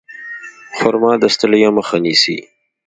[0.77, 2.37] خرما د ستړیا مخه نیسي.